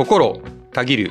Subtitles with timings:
[0.00, 0.40] 心
[0.72, 1.10] たぎる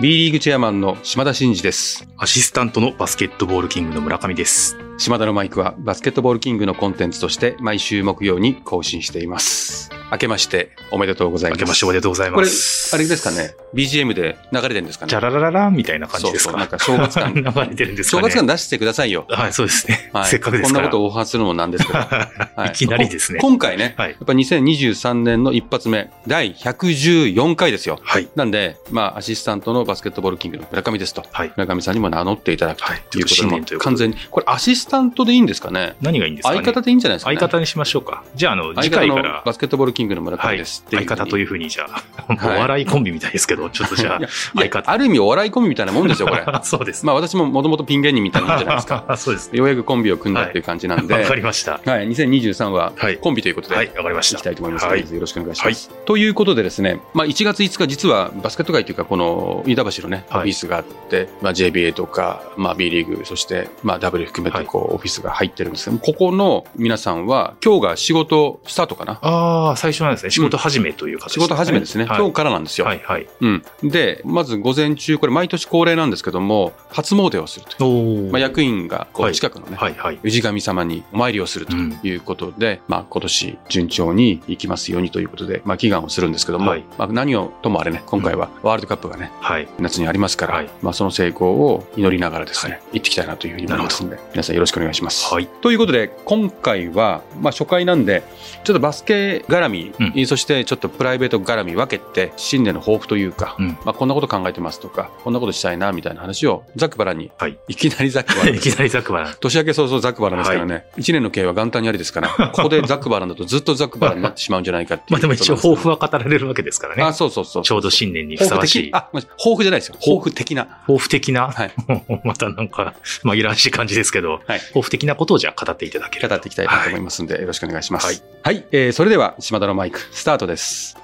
[0.00, 2.08] B リーグチェアマンの島田真二です。
[2.18, 4.76] アシスタントのバスケットボールキングの村上です。
[4.98, 9.88] 島田のマイクはバスケットボールキングのコンテンツとして毎週木曜に更新しています。
[10.14, 11.60] 明けましておめでとうございます。
[11.60, 12.94] 明けましておめでとうございこれ、ます。
[12.94, 17.34] あれですかね ?BGM で流れてるんですかねじゃららららみたいな感じですかそうそうなんか正月感
[17.66, 19.26] 流れてるんですかね正月感出してくださいよ。
[19.28, 20.10] はい、そうですね。
[20.12, 20.26] はい。
[20.26, 20.88] せっかくですから。
[20.88, 21.98] こんなことをオファーするのもなんですけど。
[21.98, 27.98] は いいきなりですねこ今回ね、はいやっぱ2023年の一発目、第114回ですよ。
[28.02, 28.28] はい。
[28.36, 31.24] なんで、まあ、アシスタントのバスケットボールキングの村上ですと。
[31.32, 31.52] はい。
[31.56, 34.16] 村上さんにも名乗っていただくはいということで、新年といとで完全に。
[34.30, 37.36] これ、アシスタントでいいんですかね何がいいんですかね相方でいいんじゃないですかね。
[37.36, 38.24] 相方にしましょうか。
[38.34, 40.56] じゃあ、あの、次回から、バスケットボールキングの村はい。
[40.56, 41.16] 上ですっていう相。
[41.16, 44.20] 方というふうに、じゃあ、お笑いコンビみたいですけど、ちょっとじゃあ、
[44.54, 44.90] 相方。
[44.90, 46.44] ある意味お笑いコンビみたいなもんですよ、これ。
[46.62, 47.06] そうですね。
[47.06, 49.04] まあ、私ももともとピン芸人みたいなもんじゃないですか。
[49.16, 49.58] そうですね。
[49.58, 51.14] ようやくコンビを組んだっていう感じなんで。
[51.14, 51.80] わかりました。
[51.84, 54.40] はい、2023ははいコンビということで、はい、わかりましいた。
[54.40, 55.00] きたいと思いますはい。
[55.00, 55.90] よろしくお願いします。
[56.04, 69.18] ということでですね、まあ、1月5日実はバスケット界というか、この飯田橋のね、オはいフィスがあって、まあ、JBA とか、まあ、B リーグ、そして、まあ、W 含めて、こう、オフィスが入ってるんですけども、ここの皆さんは、今日が仕事スタートかな？
[69.22, 70.30] ああ、最初なんですね。
[70.30, 72.04] 仕事始めという形仕事始めですね。
[72.04, 72.86] はい今日からなんですよ。
[72.86, 73.26] はい、はい。
[73.40, 73.62] うん。
[73.82, 80.18] で、まず午前中、これ毎年恒例なんですけども、初詣をするとまあ、役員が、こう、はい近くのね、はい、はい。
[80.22, 89.68] 氏神様にお参りをするということで、まあ今年順調にいきますようにということで、まあ祈願をするんですけども、はいまあ何をともあれね、今回はワールドカップがね、はい。
[89.78, 95.32] 夏にありますから、はいまあその成功を祈りながらですね、はい行ってきたいなというふうに思いますので、皆さんよろしくお願いします。
[95.32, 95.48] はい。
[95.62, 98.22] ということで、今回は、まあ初回なんで、
[98.62, 107.58] ちょっとバスケ絡み、うそしてちょっとプライベート絡み分けて、新年の抱負というか、うんまあこんなこと考えてますとか、こんなことしたいなみたいな話をざっくばらんに、はい。
[107.68, 109.34] いきなりざっくばらんいきなりざくばらん。
[109.38, 117.12] 年明け早々ザックバランですからね、一年の経営は元旦にありですから、 ここでザックバランだとずっとザックバランになってしまうんじゃないかっていう まあでも一応抱負は語られるわけですからあ、ね。
[117.14, 117.62] そうそうそう。
[117.62, 118.90] ちょうど新年にふさわしい。
[118.92, 119.96] あ、抱負じゃないですよ。
[120.00, 120.64] 抱負的な。
[120.86, 121.72] 抱負的な、はい。
[122.24, 124.60] またなんか紛らわしい感じですけど、はい。
[124.60, 128.06] 抱負的なことをじゃあ語っていただける語っていきたいなと思いますんで、よろしくお願いします。
[128.06, 128.22] はい。
[128.42, 128.64] はい。
[128.72, 130.96] えーそれでは、島田のマイク、スタートです。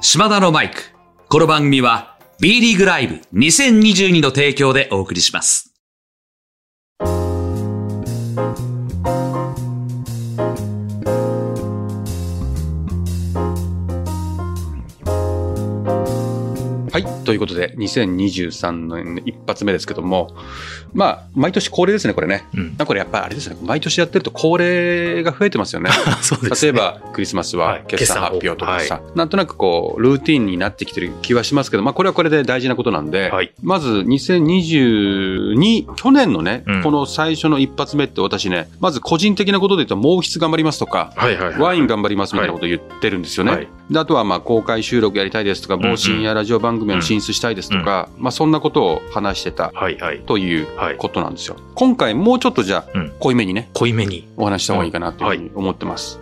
[0.00, 0.82] 島田のマイク。
[1.28, 5.72] この番組は B リーグライブ2022の提供でお送りします。
[16.92, 17.06] はい。
[17.24, 20.28] ということで、2023年一発目ですけども、
[20.92, 22.44] まあ、毎年恒例ですね、これね。
[22.54, 22.76] うん。
[22.76, 25.88] これやっぱりあれですね、毎年やってると恒例が増えてますよね。
[26.20, 26.72] そうですね。
[26.72, 41.58] 例えば、クリスマスははい決算発表とか決さ、なんとなくこう、ルーティンになってきてる気はしますけど、まあ、これはこれで大事なことなんで、はいまず2022、去年のね、うんこの最初の一発目って私ね、まず個人的なことで言うと、毛筆頑張りますとか、はいはいはい。
[41.58, 43.52] ワイン頑張りますみたいなことを言ってるんですよね。
[43.52, 50.20] はいであとはまあ公開収録やりたいですとか、防震やラジオ番組の進出したいですとか、まあそんなことを話してたはいはい。
[50.20, 50.96] というはい。
[50.96, 51.56] ことなんですよ。
[51.74, 54.28] 今回もうちょっとじゃあうん、濃いめにね、濃いめに。
[54.36, 56.18] お話した方がいいかなというふうに思ってます。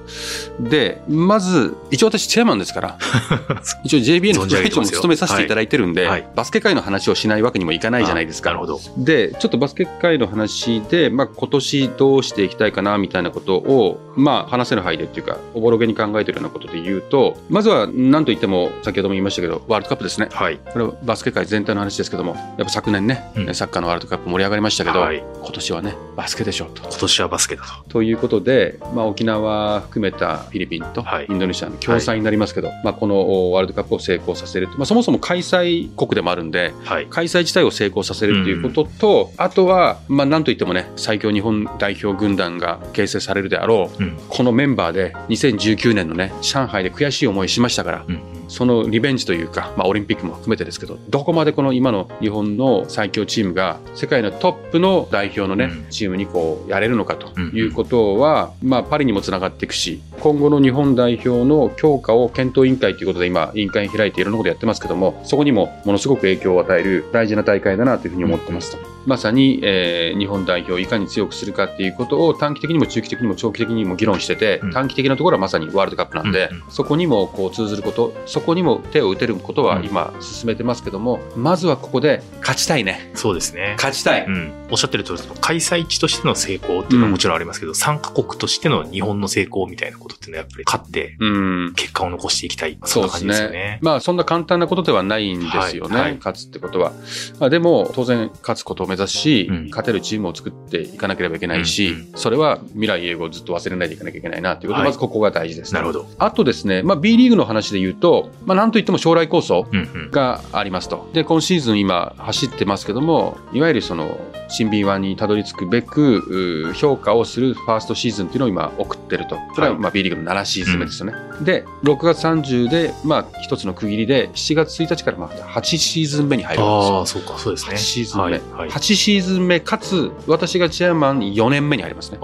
[0.61, 2.99] で、まず、一応私チェアマンですから、
[3.85, 8.51] 一応 JBA の副会長も務めさせていただいてるんで、はいはいバスケ界の話をしないわけにもいかないじゃないですか。
[8.51, 8.81] なるほど。
[8.99, 20.29] で、ちょっとバスケ界の話で、まあ今年どうしていきたいかなみたいなことを、まあ話せる範囲でっていうか、おぼろげに考えてるようなことで言うと、まずは何と言っても、先ほども言いましたけど、ワールドカップですね。
[20.33, 20.50] はい。
[20.59, 26.83] これはバスケ界全体の話ですけども、やっぱ昨年ね、うんサッカーのワールドカップ盛り上がりましたけど、はい今年はね、バスケでしょと。
[26.83, 27.91] 今年はバスケだと。
[27.91, 37.07] ということで、まあ、沖縄含めたフィリピンとはいインドネシアの共催になりますけど、まあ、このワールドカップを成功させる、まあ、そもそも開催国でもあるんで、はい。
[37.09, 44.19] 開催自体を成功させるということと、あとは、まあ、なんといってもね、最強日本代表軍団が形成されるであろう、うん。
[44.29, 48.21] このメンバーで2019年のね、上海で悔しい思いしましたから、うん。
[48.51, 68.79] そのリベンジというか、まあ、オリンピックも含めてですけど、どこまでこの今の日本の最強チームが世界のトップの代表のね、うんチームにこうやれるのかということは、まあ、パリにもつながっていくし、今後の日本代表の強化を検討委員会ということで今、委員会開いていろんなことやってますけども、そこにもものすごく影響を与える大事な大会だなというふうに思ってますと。
[69.07, 83.11] まさに、えー日本代表をいかに強くするかっていうことを短期的にも中期的にも長期的にも議論してて、うん短期的なところはまさにワールドカップなんで、うんうんそこにもこう通ずること、そこにも手を打てることは今進めてますけども、まずはここで勝ちたいね。
[83.15, 83.75] そうですね。
[83.77, 84.25] 勝ちたい。
[84.27, 91.75] うん、おっしゃってる通り、その開催地としての成功っていうのはもちろんありますけど、参加国としての日本の成功みたいなことっていうのはやっぱり勝ってうん。
[91.75, 92.79] 結果を残していきたい。
[92.85, 93.79] そうですんな感じですよねね。。
[93.83, 96.93] まあそんな簡単なことではないんですよね、はいはい勝つってことは。
[97.39, 106.07] まあ、でも当然勝つこと、目指すし、うん勝てるチームを作っていかなければいけないし、うんそれは未来英語をずっと忘れないでいかなきゃいけないなということ、はいまずここが大事です、なるほど。
[106.19, 110.11] あとですね、まあ、B リーグの話で言うと、まあ、なんといっても将来構想うんうん。
[110.11, 111.09] がありますと。
[111.13, 119.37] で、今シーズン今走ってますけども、いわゆるその新 B1 にたどり着くべく、う評価をするファーストシーズンっていうのを今送ってると。
[119.55, 121.15] それははいまあ B リーグの7シーズン目ですよね。
[121.43, 127.07] で、6月30で、まあ一つの区切りで、7月1日からまあ8シーズン目に入るんですよああ、。
[127.07, 127.75] そうか、そうですね。
[127.75, 128.41] 8シーズン目、はい。
[128.53, 132.19] はい、8シーズン目かつ私がチェアマン4年目に入りますね。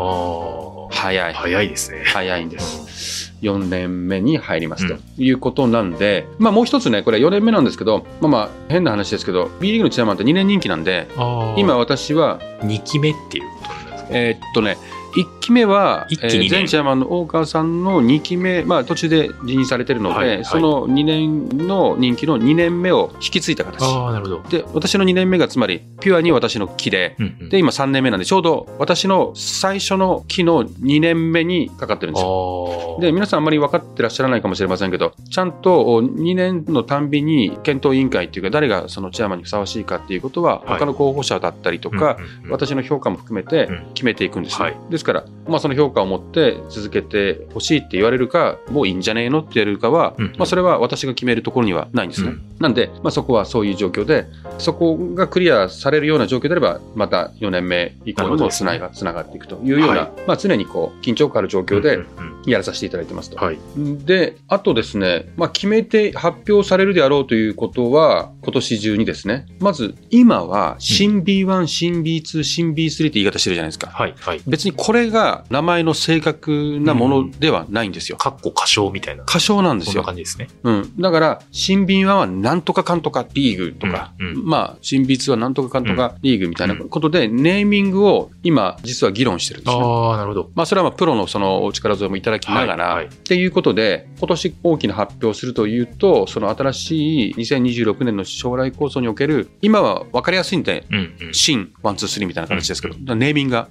[0.91, 1.35] 早い。
[1.35, 2.03] 早いですね。
[2.07, 3.35] 早いんです。
[3.43, 11.07] 4年目に入りますということなんで、まあもう一つねこれ4年目なんですけどまあまあ変な話ですけど B リーグのチェアマンって2年任期なんで
[11.59, 14.09] 今私は2期目っていうことなんですか？
[14.13, 14.79] えーっとね
[15.17, 20.45] 1期目は、えー前チェアマンの大川さんの2期目、まあ、途中で辞任されてるので、はいはい。
[20.45, 23.83] その2年の任期の2年目を引き継いだ形。
[23.83, 24.49] ああ、なるほど。
[24.49, 27.49] で私の2年目がつまりピュアに私の期で、うんうん。
[27.49, 32.99] で、今3年目なんで、ちょうど私の最初の期の2年目にかかってるんですよ。
[33.01, 40.79] で、皆さんあんまり分かってらっしゃらないかもしれませんけど、ちゃんと2年のたんびに検討委員会っていうか、誰がそのチェアマンにふさわしいかっていうことは、はい。
[40.79, 42.51] 他の候補者だったりとか、うんうんうん。
[42.51, 43.87] 私の評価も含めてうん。
[43.95, 44.77] 決めていくんですよ、はい。
[44.91, 52.31] ですから、まあ、その評価を持って続けてほしいって言われるか、もういいんじゃねえのって言われるかは、うんまあ、それは私が決めるところにはないんですね。
[52.31, 54.27] うんなんで、まあ、そこはそういう状況で、
[54.59, 63.37] そこがクリアされるような状況であれば、また4年目以降にもつながつながっていくというような、はいまあ、常にこう緊張感ある状況でうんうんうんやらさせていただいてますと。
[63.37, 63.59] はい。
[63.77, 73.89] で、あとですね、まあ、決めて発表されるであろうということは、今年中にですね、まず今は新 B1、新 B2、新 B3 って言い方してるじゃないですか。
[73.89, 74.15] はい。
[74.21, 74.41] はい。
[74.47, 78.19] 別にこれが名前の正確なものではないんですよ。
[78.19, 79.25] かっこ歌唱みたいな。
[79.25, 80.17] 歌唱なんですよそんな感。
[80.17, 80.47] じですね。
[80.63, 80.93] うん。
[80.97, 89.83] だから、新 B1 はなんとかかんとかリーグとか、うんうんまあ、新 B2 はなんとかかんとかリーグみたいなことで、ネーミングを今、実は議論してるんですね。
[89.83, 90.51] ああ、なるほど。
[90.55, 100.85] まあ、それはまあプロのそのお力添えもいただきながら、はいはいっていうことで、今年大きな発表をするというと、その新しい2026年の将来構想における、今は分かりやすいんで。
[101.33, 103.69] 新 one two three みたいな形ですけど、ネーミングが。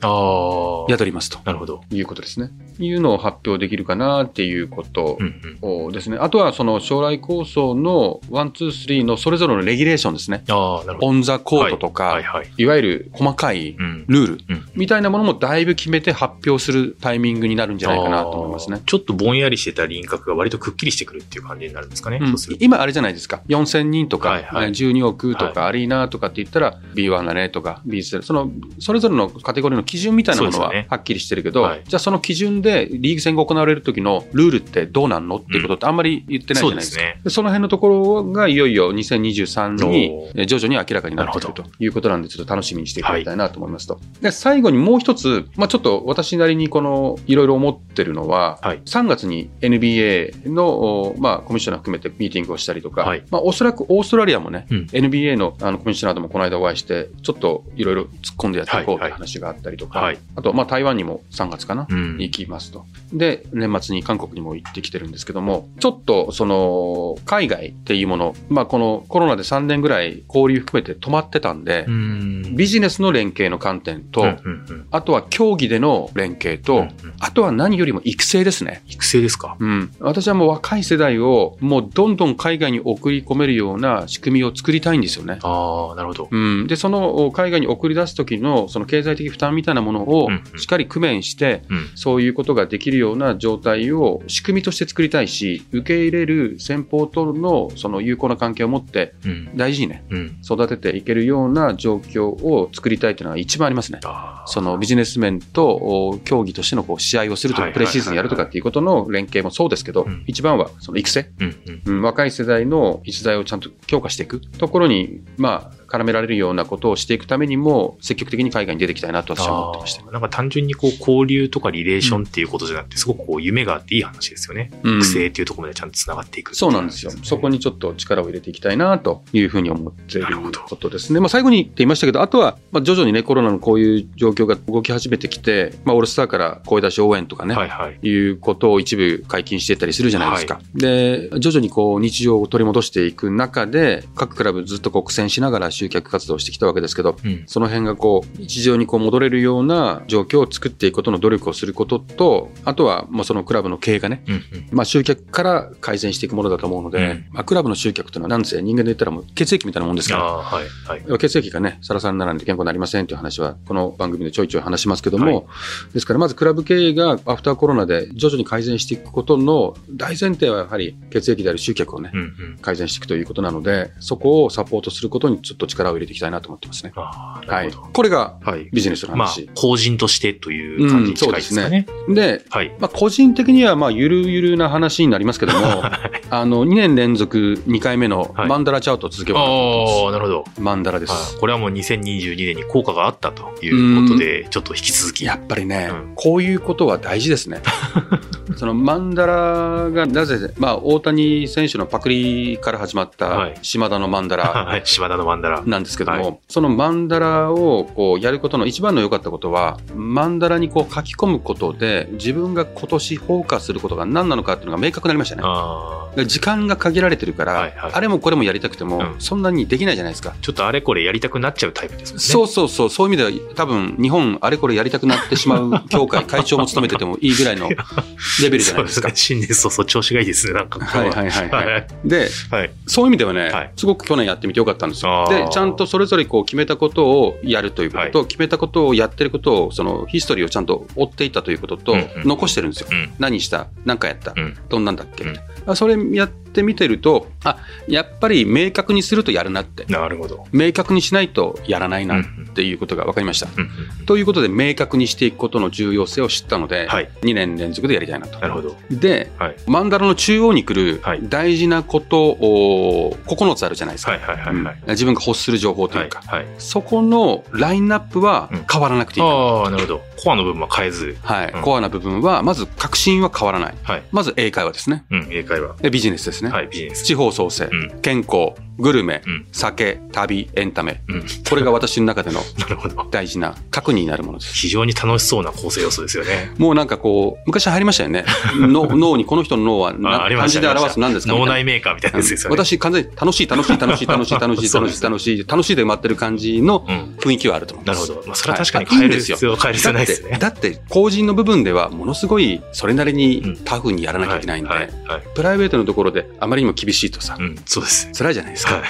[0.90, 1.82] 宿りますとなるほど。
[1.92, 2.50] いうことですね。
[2.80, 5.86] いうのを発表できるかなっていうことうんうん。
[5.88, 6.18] をですね。
[6.20, 10.44] あとはその将来構想の one two three のそれぞれのレギュレーションですね。
[10.50, 12.50] on the court とか、はいはい。
[12.58, 14.06] いわゆる細かいうん。
[14.08, 18.82] ルールうんみたいなものもだいぶ決めて発表するタイミングになるんじゃないかなと思いますね。
[18.86, 22.20] ちょっとぼんやりしてた輪郭が割とくっきりしてくるっていう感じになるんですかね。
[22.22, 22.36] うん。
[22.60, 36.98] 今あれじゃないですか4000人とか、はいはい12億とかはアリーナとかって言ったら B1 だねとか B2 そのそれぞれのカテゴリーの基準みたいなものははっきりしてるけど、はいじゃあその基準でリーグ戦が行われる時のルールってどうなんのっていうことってあんまり言ってないじゃないですか。
[36.98, 37.22] そうですね。
[37.24, 44.00] でその辺のところがいよいよ2023に徐々に明らかになってくるということなんで、ちょっと楽しみにしていただきたいなと思いますと。
[44.22, 60.18] で最後にもう一つ、まあ、ちょっと私なりにこのいろいろ思ってるのは、はい3月に NBA の、おまあ、コミッショナー含めてミーティングをしたりとか、はいまあ、おそらくオーストラリアもね、うん NBA のあのコミッショナーともこの間お会いして、ちょっといろいろ突っ込んでやっていこうとはいいう話があったりとか、はい。
[60.36, 62.18] あと、まあ、台湾にも3月かな、うん。
[62.20, 62.86] 行きますと。
[63.14, 72.56] で、年末に韓国にも行ってきてるんですけども、ちょっとその海外っていうもの、まあこのコロナで3年ぐらい交流含めて止まってたんでう、ん。
[72.56, 78.84] ビジネスの連携の観点と、うんうんうんあとは競技での連携と、うんうんあとは何よりも育成ですね。
[78.88, 79.56] 育成ですか？
[79.60, 85.40] うん、私はもう若い世代をもうどんどん海外に送り込めるような仕組みを作りたいんですよね。
[85.42, 86.28] ああ、なるほど。
[86.30, 91.90] うん、でその海外に送り出す時のその経済的負担みたいなものをうんうんしっかり工面して、うん。
[91.96, 99.58] そういうことができるような状態を仕組みとして作りたいし、受け入れる先方とのその有効な関係を持ってうん。
[99.58, 100.38] 大事にね、うん。
[100.44, 104.00] 育てていけるような状況を作りたいというのが一番ありますね。
[104.46, 111.96] そのビジネス面とお競技としてのこう試合をするとか、はいプレシーズンやるとかっていうことの連携もそうですけどうん、一番はその育成、うんうん。
[111.98, 120.12] うん、若い世代の逸材をちゃんと強化していくところに、まあ、絡められるようなことをしていくためにも、積極的に海外に出ていきたいなと私は思ってました。
[120.12, 124.72] なんか単純にこう交流とかリレーションっていうことじゃなくて、すごくこう夢があっていい話ですよね。
[124.84, 127.12] うん育成っていうところまでちゃんと繋がっていくっていそうなんですよ。
[127.24, 127.56] そこに。
[127.56, 131.20] にちょっと力を入れていきたいなというふうに思っていることですね。
[131.20, 138.08] まあ、最後に言いましたけど、あとは、まあ、徐々にね、コロナのこういう状況が動き始めてきて、まあ、オールスターから声出し応援とかね、はいはい。
[138.08, 140.62] いうことを一部解禁していったりするじゃないですか。
[140.76, 147.44] で、徐々にこう日常を取り戻していく中で、各クラブずっとこう苦戦しながら収集客活動をしてきたわけですけど、うん。
[147.48, 154.34] その辺がこう、日常にこう戻れるような状況を作っていくことの努力をすることと、あとは、まあそのクラブの経営がね、うん。
[154.34, 154.42] うん。
[154.72, 160.66] まあ集客から改善していくものだと思うので、うんまあクラブの集客というのはなんせ人間で言ったらもう血液みたいなもんですから、はい。
[161.08, 161.20] はい。
[161.20, 165.46] 血液がね、サラサラにならないと健康になりませんという話は、この番組でちょいちょい話しますけども、はい
[165.94, 172.20] ですからまずクラブ経営がアフターコロナで徐々に改善していくことの大前提はやはり血液である集客をね、うん。
[172.20, 172.58] うん。
[172.62, 176.94] 改善していくということなので、そこをサポートすることにちょっと力を入れていきたいなと思ってますね。
[176.96, 177.72] ああ、はい。
[177.72, 178.38] これが。
[178.72, 181.86] ビジネスのまあ話。、法人としてという感じに近いですかね。
[182.10, 182.72] で、はい。
[182.80, 185.84] まあ、個人的にはまあゆるゆるな話になりますけども、
[186.30, 190.44] あの2年連続2回目のはいマンダラチャートを続けようと思ってああ、なるほど。
[190.48, 190.62] ます。
[190.62, 191.12] マンダラです。
[191.12, 191.40] はい。
[191.40, 195.26] これはもう2022年に効果があったということで、ちょっと引き続き。
[195.26, 197.62] やっぱりね、うんこういうことは大事ですね。
[198.56, 204.82] そのマンダラがなぜ、まあ、大谷選手のパクリから始まったはい島田のマンダラ はい。
[204.86, 205.55] 島田のマンダラ。
[205.66, 216.26] なんですけども、はそのマンダラをこうやることの一番の良かったことは、マンダラにこう書き込むことで、自分が今年フォーカスすることが何なのかっていうのが明確になりましたね。
[216.26, 220.36] 時間が限られてるから、はいはいあれもこれもやりたくても、うんそんなにできないじゃないですか。
[220.42, 222.20] ちょっとあれこれやりたくなっちゃうタイプですね。
[222.20, 229.10] そうそうそう、そういう意味では、多分日本、あれこれやりたくなってしまう協会、会長も務めててもいいぐらいのレベルじゃないですか。
[229.10, 229.16] そうね。
[229.16, 230.80] 新年早々調子がいいですね、なんか。
[230.80, 231.88] はいはいはいはいはい。
[232.04, 232.72] で、はい。
[232.88, 235.45] そういう意味ではね、はいすごく去年やってみてよかったんですよあ。
[235.50, 242.88] ちゃんとそれぞれこう決めたことをやるということと、決めたことをやってることを、そのヒストリーをちゃんと追っていったということと、うんうん残してるんですよ。
[242.92, 243.14] うん。
[243.20, 243.68] 何した？
[243.86, 244.58] 何かやった、うん。
[244.70, 245.36] どんなんだっけ、うん。
[245.68, 247.58] あそれやってみてると、あ、
[247.88, 249.86] やっぱり明確にするとやるなって。
[249.86, 250.46] なるほど。
[250.52, 253.48] 明確にしないとやらないなっうんていうことが分かりました。
[253.58, 254.06] うん。
[254.06, 257.10] ということで、明確にしていくことの重要性を知ったので、はい。
[257.22, 258.40] 2年連続でやりたいなと。
[258.40, 258.76] なるほど。
[258.90, 259.56] で、はい。
[259.68, 264.12] マンダラの中央に来るはい大事なことを9つあるじゃないですか。
[264.12, 264.56] はいはいはいはい。
[264.56, 266.22] うん自分が欲する情報とはいいうか、。
[266.26, 266.46] はい。
[266.58, 270.02] そこのラインナップはうん変わらなくていいかな、ああ、なるほど。
[270.24, 271.18] コアの部分は変えず。
[271.24, 273.76] はい、うんコアな部分は、まず革新は変わらない。
[273.84, 274.04] はい。
[274.12, 275.04] まず英会話ですね。
[275.12, 275.76] うん、英会話。
[275.82, 276.45] でビジネスですね。
[276.50, 277.04] はい、ビジネス。
[277.04, 278.00] 地方創生、うん。
[278.02, 281.02] 健康、グルメ、うん酒、旅、エンタメ。
[281.08, 281.26] うん。
[281.48, 283.08] これが私の中での なるほど。
[283.10, 284.54] 大事な核になるものです。
[284.54, 286.52] 非常に楽しそうな構成要素ですよね。
[286.58, 288.26] もうなんかこう、昔入りましたよね。
[288.60, 292.56] の脳に、この人の脳は あなありました漢字で表す何ですかみたいな脳内メーカーみたいなやつですよね。
[292.56, 297.16] 私、完全に楽しい、楽しい、楽しい、楽しい、楽しい、楽しい、楽しい、楽しいで埋まってる感じのうん。
[297.18, 298.02] 雰囲気はあると思います。
[298.02, 298.28] なるほど。
[298.28, 300.38] まあ、それは確かにはい変える必要、変える必要ないですね。
[300.40, 304.80] だって、だって後人の部分ではものすごいそれなりにタフにやらなきゃいけないんで、はい。
[304.80, 304.90] はい。
[305.08, 308.10] はいプライベートのところであまりにも厳しいとさ、うん、そうです。
[308.14, 308.76] 辛いじゃないですか。
[308.76, 308.84] はい。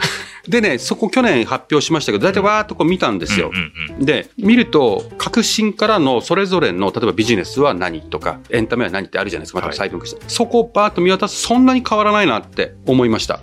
[0.48, 3.56] でね、そこ去年発表しましたけど、大体わーっとこう見たんですようん。
[3.56, 4.04] うんうん。
[4.04, 10.22] で、見ると、革新からのそれぞれの、例えばビジネスは何とか、エンタメは何ってあるじゃないですか、またはい細分化して。
[10.26, 13.40] そこをバーッと見渡す、そんなに変わらないなって思いました。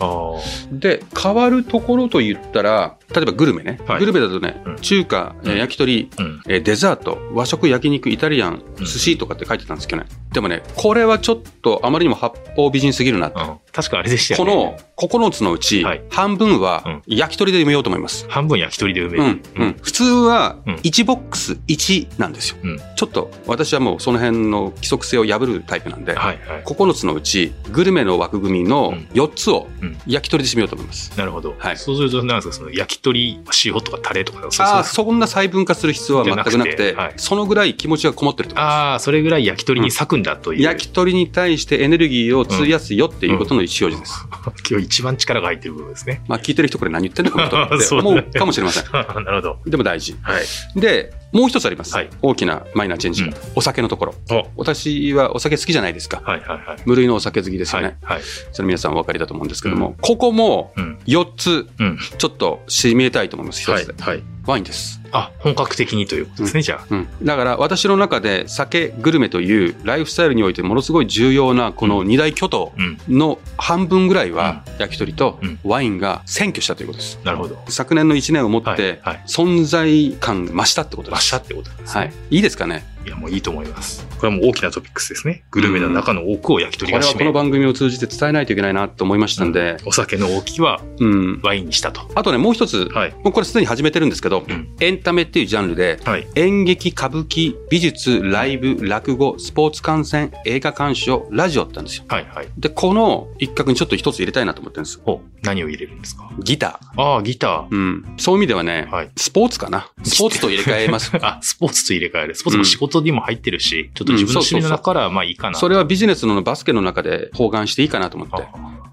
[0.72, 3.80] で、変わるところと言ったら、例えばグルメね。
[3.88, 6.42] はいグルメだとね、うん中華、えーうん焼き鳥、うん。
[6.48, 10.08] えーデザート、和食、焼肉、イタリアン、うん寿司とかって書いてたんですけどね。
[10.34, 13.40] でもね、これはちょっとあまりにも八方美人すぎるなって。
[13.42, 13.58] うん。
[13.72, 14.56] 確かあれでしたよこね。
[14.56, 18.26] の9つのうちはい、半分はうん焼き鳥で埋めようと思います。
[18.30, 19.24] 半分焼き鳥で埋める。
[19.24, 19.74] うん、うん。
[19.82, 22.58] 普通はうん1ボックス1なんですよ。
[22.64, 26.64] うんちょっと私はもうその辺の規則性を破るタイプなんで、はいはい。
[26.66, 31.12] 9つのうちグルメの枠組みのうん4つをうん焼き鳥で締めようと思います。
[31.18, 31.56] なるほど。
[31.58, 38.74] はいそうすると、なんですか、その焼き鳥、塩とかタレとか、ああ、そんな細分化する必要は全くなくててはい、そのぐらい気持ちがこもってると思います。
[38.74, 40.62] ああ、それぐらい焼き鳥に咲くんだという。
[40.62, 44.28] 焼き鳥に対してエネルギーを費やすよっていうことの意思表示です。
[44.70, 46.22] 今日一番力が入ってる部分ですね。
[46.28, 48.84] まあ聞いてる人これ何言ってんのかなと 思うかもしれません。
[48.92, 49.60] なるほど。
[49.66, 50.16] でも大事。
[50.22, 50.80] はい。
[50.80, 51.94] で、もう一つあります。
[51.94, 54.16] はい大きなマイナーチェンジが、うんお酒のところ。
[54.32, 56.22] お私はお酒好きじゃないですか。
[56.24, 56.78] はいはいはい。
[56.86, 57.98] 無類のお酒好きですよはいね。
[58.04, 58.22] はい。
[58.52, 61.00] それ皆さんお分かりだと思うんですけども、ここもうん。
[61.06, 61.98] 4つうん。
[62.18, 63.70] ちょっと締めたいと思います。
[63.70, 64.04] 1つで。
[64.04, 64.24] はい。
[64.48, 65.00] ワインです。
[65.12, 66.86] あ、本格的にということですね、じゃあ。
[66.90, 72.98] うん、だから私の中で酒、グルメというライフスタイルにおいてものすごい重要なこの二大巨頭うん。
[73.18, 77.20] の半分ぐらいは焼き鳥とうんワインが占拠したということです。
[77.24, 77.62] なるほど。
[77.70, 81.20] 昨年の1年をもっはいてはい存在感増したってことです。
[81.20, 82.14] 馬車ってことですはね。
[82.32, 82.36] い。
[82.38, 82.86] いいですかね？
[83.08, 84.06] いや、もういいと思います。
[84.18, 85.44] これはもう大きなトピックスですね。
[85.52, 87.32] グルメの中の多くを焼き鳥これはこの。
[87.32, 91.40] 番組を通じて伝えないといけないなと思いましたんで、お酒の大きはうん。
[91.42, 92.02] ワインにしたと。
[92.16, 93.14] あとね、もう一つ、はい。
[93.24, 96.28] もうこれすでに始めてるんですけど、うんエンタメっていうジャンルで、はい。
[96.36, 102.04] 演劇、歌舞伎、美術、ライブ、落語、スポーツ観戦、映画鑑賞、ラジオってあるんですよ。
[102.10, 102.48] はいはい。
[102.58, 105.00] で、この一角にちょっと一つ入れたいなと思ってるんです。
[105.44, 106.30] 何を入れるんですか？
[106.44, 107.68] ギタああ、ギター。
[107.70, 107.76] ー。
[107.76, 108.06] うん。
[108.18, 109.10] そういう意味ではね、はい。
[109.16, 109.90] スポーツかな。
[110.04, 111.12] スポーツと入れ替えます。
[111.22, 112.36] あ、スポーツと入れ替える。
[112.36, 115.58] スポーツも仕事にも入ってるし、ちょっと自分の趣味の中からまあいいかな。
[115.58, 118.48] それはビジネスのバスケの中で包含していいかなと思って。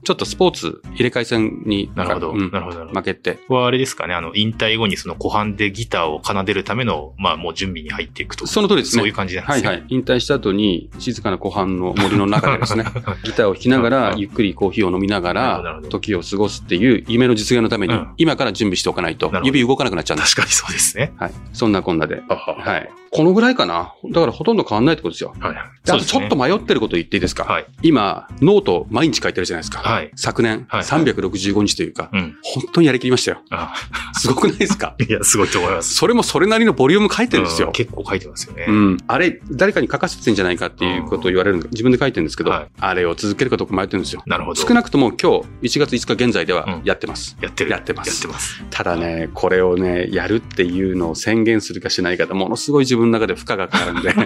[0.05, 2.31] あちょっとスポーツ入れ替え戦になるほど。
[2.33, 2.87] うんなるほど。
[2.87, 8.47] 負けて、はあれですかね、あの、引退後にその湖畔でギターを奏でるための、まあもう準備に入っていくと。
[8.47, 9.01] その通りですね。
[9.01, 9.69] そういう感じなんですね。
[9.69, 9.87] はいはい。
[9.89, 12.85] 引退した後に、静かな湖畔の森の中でですね、
[13.25, 20.35] ギターを弾きながら、うんゆっくりコーヒーを飲みながら時を過ごすっていう夢の実現のためにうん、今から準備しておかないと指動かなくなっちゃうんです。
[20.35, 21.13] 確かにそうですね。
[21.17, 21.33] はい。
[21.53, 22.23] そんなこんなで。
[22.29, 22.91] はい。
[23.11, 23.95] このぐらいかな。
[24.11, 25.35] だからほとんど変わんないってことですよ。
[25.39, 25.57] はい。
[25.85, 27.45] ちょっと迷ってること言っていいですか？
[27.45, 27.67] はい。
[27.83, 29.81] 今、ノート毎日書いてるじゃないですか。
[29.81, 32.37] はい昨年、はい365日というか、うん。
[32.43, 33.39] 本当にやりきりましたよ。
[33.51, 33.75] あ
[34.15, 34.95] すごくないですか？
[35.07, 35.95] いや、すごいと思います。
[35.95, 37.73] それもそれなりのボリューム書いてるんですようん。
[37.73, 38.67] 結構書いてますよね。
[38.69, 38.97] うん。
[39.07, 44.23] あれ、誰かに書かせてんじゃないかっていうことを言われるんで、自分で書いてるんですけど、はいあれを続けるかどうか迷ってるんですよ。
[44.27, 44.61] なるほど。
[44.61, 47.37] 少なくとも今日、1月5日現在ではうんやってます。
[47.41, 47.71] やってる。
[47.71, 48.63] やってますやってます。
[48.71, 54.23] ただね、これをね、やるっていうのを宣言するかしないかでものすごい自分の中で負荷がかかるんで、考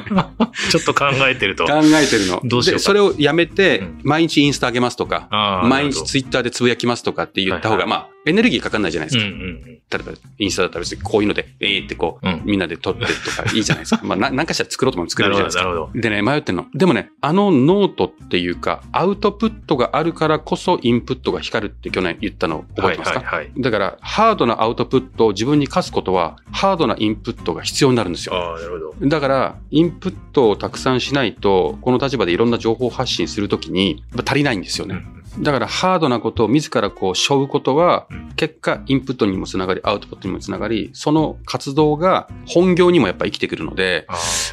[0.71, 1.65] ちょっと考えてると。
[1.69, 2.41] えてるの。
[2.45, 5.29] どうしようかで、それをやめてうん、毎日インスタ上げますとか、
[5.65, 9.25] 毎日ツイッターでつぶやきますとかって言った方が、はいまあ、エネルギーかかんないじゃないですか。
[9.25, 9.65] うんうんうん。
[9.65, 14.01] 例えば、インスタだったら別にこういうので、えーってこう、うんみんなで撮ってとかいいじゃないですか。
[14.05, 16.01] まあ、ななんかしたら作ろうとも作れなるじゃないですか。
[16.01, 16.67] でね、迷ってんの。
[16.75, 23.63] でもね、あのノートっていうか、アウトプットがあるからこそインプットが光るって去年言ったの覚えてますか、はいはいはい。
[23.63, 28.35] だから、ハードなアウトプットを自分に課すことは、ハードなインプットが必要になるんですよ。
[28.35, 29.09] ああ、なるほど。
[29.09, 35.03] だから、インプットをたくさんしないと、この立場でいろんな情報発信するときに、やっぱ足りないんですよね。
[35.13, 44.07] うんだから、ハードなことを自らこう、背負うことはうん、結果、インプットにもつながり、アウトプットにもつながり、その活動が本業にもやっぱ生きてくるので、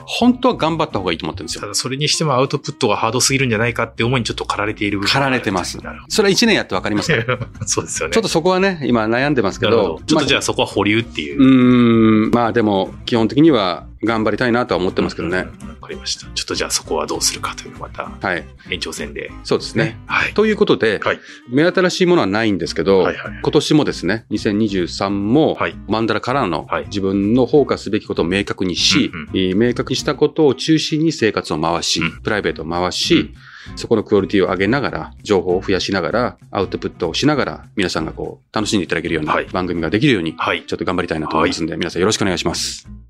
[0.05, 1.61] 本当は頑張った方がいいと思ってるんですよ。
[1.61, 5.77] ただそれにしてもアウトプットがハードすぎるんじゃないかって思いにちょっと駆られている部分駆られてます
[6.09, 7.35] それは1年やってわかりますか？
[7.35, 7.65] ど。
[7.65, 8.13] そうですよね。
[8.13, 10.01] ちょっとそこはね、今悩んでますけどど、。
[10.05, 11.39] ちょっとじゃああそこは保留っていう。
[11.39, 15.47] うーん、まあでも、基本的には頑張りたいなとは思ってますけどね。
[15.61, 15.69] うん。
[15.69, 16.27] わかりました。
[16.33, 18.45] ちょっとじゃあそこはどうするかというまたはい。
[18.69, 19.31] 延長戦で。
[19.43, 19.97] そうですね。
[20.05, 20.33] はい。
[20.33, 21.19] ということで、はい。
[21.49, 33.33] 目新しいものはないんですけど、はいはいはい今年もですね、2023も、はいマンダラからのはい自分のフォーカスすべきことを明確にし、うんうんえー明確にしたことを中心に生活を回し、うんプライベートを回し、
[33.75, 40.63] そこのクオリティを上げながら、情報を増やしながら、アウトプットをしながら、皆さんがこう、楽しんでいただけるようなはい番組ができるように、はい。
[40.65, 43.04] ちょっと頑張りたいなと思いますんで、皆さんよろしくお願いします。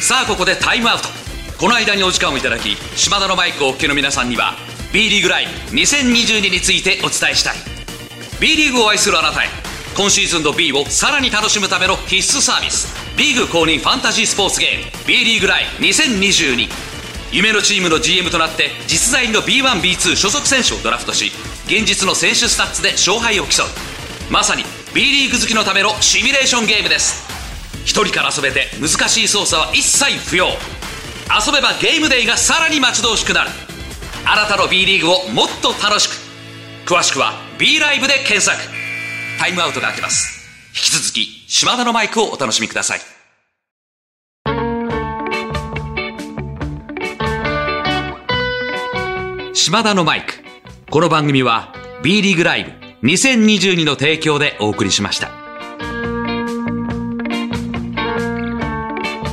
[0.00, 1.08] さあここでタイムアウト。
[1.58, 4.54] この間にお時間をいただき島田のマイクをお聞きの皆さんには
[4.92, 7.56] B リーグライブ2022についてお伝えしたい。
[8.40, 9.48] B リーグを愛するあなたへ
[9.96, 16.68] 今シーズンの B をさらに楽しむための必須サービスリーグ公認ファンタジースポーツゲーム B リーグライブ2022
[17.32, 21.32] 夢のチームの GM となって実在の B1B2 所属選手をドラフトし
[21.66, 23.66] 現実の選手スタッツで勝敗を競う。
[24.30, 24.62] まさに
[24.94, 27.27] B リーグ好きのためのシミュレーションゲームです。
[27.88, 30.48] 一人から遊べて難しい操作は一切不要。
[30.48, 33.50] 遊べばゲームデイがさらに待ち遠しくなる。
[34.26, 36.12] あなたの B リーグをもっと楽しく。
[36.84, 38.58] 詳しくは B ライブで検索。
[39.38, 40.38] タイムアウトが明けます。
[40.76, 43.00] 引き続き島田のマイクをお楽しみください。
[49.54, 50.34] 島田のマイク。
[50.90, 51.72] この番組は
[52.02, 55.47] B リーグライブ2022の提供でお送りしました。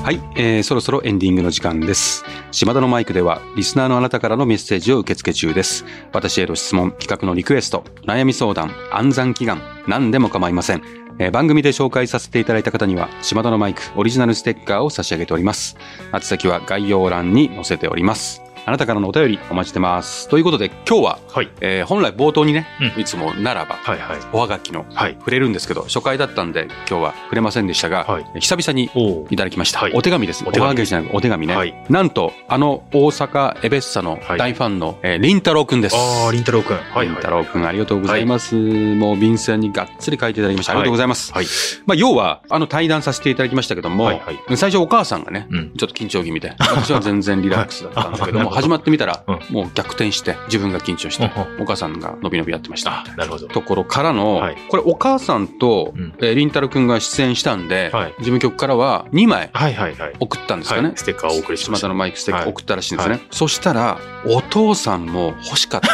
[0.05, 2.23] はい、えー、そろそろエンディングの時間です。
[2.51, 5.83] 島田のマイクでは、リスナーのあなたからのメッセージを受け付け中です。
[6.13, 10.83] 私への質問、企画のリクエスト、悩み相談、暗算祈願、何でも構いません。
[11.17, 15.75] えー番組で紹介させていただいた方には、島田のマイクオリジナルステッカーを差し上げております。
[16.13, 18.44] 宛先は概要欄に載せております。
[18.67, 20.27] あなたからのお便りお待ちしてます。
[20.27, 21.49] ということで、今日は、はい。
[21.61, 24.17] えー本来冒頭にね、うんいつもならば、はいはい。
[24.33, 25.15] おはがきのはい。
[25.19, 28.89] 触れるんですけど、初回だったんで今日は触れませんでしたが、はい久々に
[29.29, 29.79] いただきました。
[29.79, 30.43] はいお手紙です。
[30.45, 31.55] おお手紙はがきじゃない、お手紙ね。
[31.55, 35.95] はいなんと、あの大阪エベッサのはい大ファンの、えー、りんたろうくんです。
[35.95, 36.77] ああ、りんたろうくん。
[36.77, 37.07] はい。
[37.07, 38.55] りんたろうくん、ありがとうございます。
[38.55, 40.71] もう、便箋にがっつり書いていただきました。
[40.71, 41.31] ありがとうございます。
[41.33, 41.45] はい。
[41.85, 45.73] まあ、要は、あの、対談させていただきましたけども、はいはい最初お母さんがね、うん。
[45.75, 53.01] ちょっと緊張気味で、私は全然リラックスだったんだけども、は い始まってみたら、うんもう逆転して、自分が緊張して、うお母さんがのびのびやってました。
[53.01, 53.47] あ、なるほど。
[53.47, 60.13] ところからの、はいこれお母さんと、うんえーりんたろうくんが出演したんで、はい事務局からは2枚はいはいはい。
[60.19, 60.87] 送ったんですかね。
[60.87, 61.87] はいステッカーをお送りしました。
[61.87, 63.15] 島田のマイクステッカーはい送ったらしいんですね。
[63.15, 65.89] はそしたら、お父さんも欲しかった。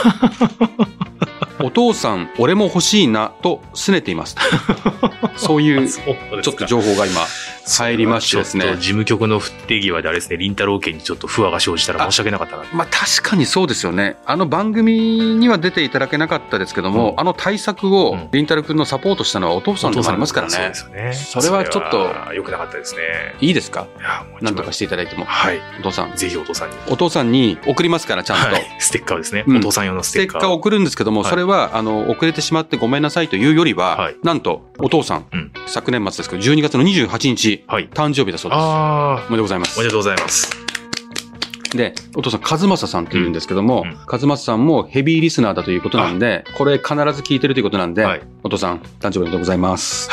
[1.59, 4.35] お父さん、俺も欲しいなと拗ねています。
[5.37, 7.21] そういう、ちょっと情報が今、
[7.67, 12.63] 入りましてですね事務局の不手際であれですね、林太郎家にちょっと不和が生じたら申し訳なかったな。
[12.73, 14.17] まあ確かにそうですよね。
[14.25, 20.73] あの番組には出ていただけなかったですけども、うんあの対策をうんりんたろくんのサポートしたのはお父さんでもありますからねそうで。
[20.73, 21.13] すよね。
[21.13, 23.01] それはちょっと良くなかったですね。
[23.41, 23.87] いいですか？
[24.41, 25.25] なんとかしていただいても。
[25.25, 25.59] はい。
[25.79, 26.15] お父さん。
[26.15, 26.75] ぜひお父さんに。
[26.89, 28.47] お父さんに送りますから、ちゃんと。
[28.53, 28.75] はい。
[28.79, 29.43] ステッカーですね。
[29.47, 30.41] うんお父さん用のスステテッカー。
[30.41, 37.89] ッカーを送るんですけども、はいそれは、あの、遅れてしまってごめんなさいというよりは、はいなんと、お父さん、うん昨年末ですけど、12月の28日、はい。
[37.89, 38.61] 誕生日だそうです。
[38.61, 39.89] おめでとうございますおめで。
[39.89, 40.70] とうございます。
[41.75, 50.09] で、お父さん、和正さんというんですけども、うん和正さんもヘビーリスナーだということなんで、これ必ず聞いてるということなんで、はいお父さん、誕生日おめでとうございます。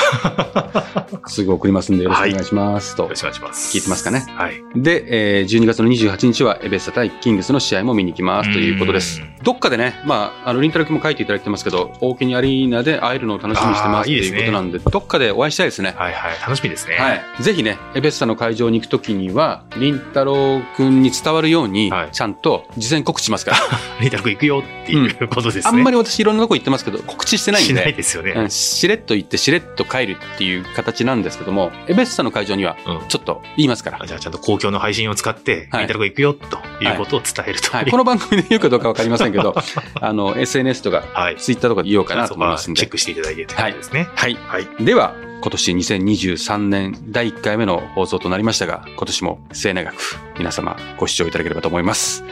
[1.27, 2.95] すぐ送りますんでよろしくお願いします。
[2.95, 3.15] とよろ。
[3.17, 3.77] しくお願いします。
[3.77, 4.63] 聞いてますかねはい。
[4.77, 9.45] で、えー12月の28日はエベッサ対キングスの試合も見に行きますということですうん。
[9.45, 15.95] どっかでね、まあ、あの、リンタル君も書いていただいてますけど、大木にアリーナで会えるのを楽しみにしてますということなんで、どっかでお会いしたいですね。
[15.97, 16.33] はいはい。
[16.43, 16.97] 楽しみですね。
[16.97, 17.23] はい。
[17.41, 23.59] ぜひね、エベッサの会場に行くときには、りんたろうくんに伝わるようにはい、ちゃんと事前告知しますから。
[24.01, 25.63] リンタル君行くよっていうことですね。
[25.67, 28.33] あんまり私いろんなとこ行ってますけど、告知してないんしないで、ですよね。
[28.33, 33.99] うんしれっと行ってしれっと帰るっていう形なんですけども、エベッサの会場にはうんちょっと言いますから。
[34.03, 37.91] あじゃあちゃんと公共の配信を使って、はいリンタル君行くよということを伝えるとはい。
[37.91, 39.55] この番組で言うかどうかわかりませんけど、
[40.01, 41.37] あの、SNS とか、はい。
[41.37, 42.91] ツイッターとかで言おうかなと思いますんでチェッ。
[42.91, 44.09] クしていただいてということですね。
[44.15, 44.37] はい。
[44.47, 44.67] はい。
[44.81, 49.95] では、今年2023年第1回目の放送となりましたが、今年も末永く
[50.39, 52.25] 皆様ご視聴いただければと思います。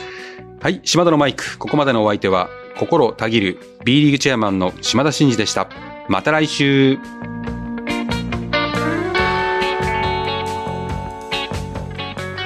[0.61, 5.69] はい、島田のマイク、ここまでのお相手は、心たぎる B リーグチェアマンの島田真二でした。
[6.09, 6.99] また来週。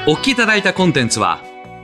[0.07, 1.41] お聞きいただいたコンテンツは